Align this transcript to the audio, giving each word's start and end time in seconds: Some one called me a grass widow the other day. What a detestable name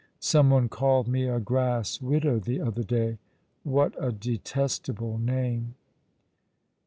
Some 0.19 0.49
one 0.49 0.67
called 0.67 1.07
me 1.07 1.27
a 1.27 1.39
grass 1.39 2.01
widow 2.01 2.39
the 2.39 2.59
other 2.59 2.81
day. 2.81 3.19
What 3.61 3.93
a 4.03 4.11
detestable 4.11 5.19
name 5.19 5.75